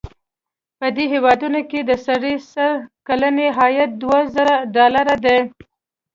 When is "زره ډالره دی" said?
4.35-5.39